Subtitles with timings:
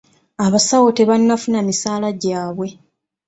[0.45, 2.67] Abasawo tebannafuna misaala gyabwe.